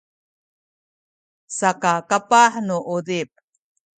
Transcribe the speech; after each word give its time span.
saka 1.57 1.93
kapah 2.09 2.53
nu 2.67 2.77
uzip 2.95 3.29